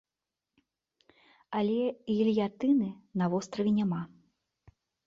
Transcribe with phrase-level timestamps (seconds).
[1.61, 1.77] Але
[2.17, 2.89] гільятыны
[3.23, 4.01] на востраве няма.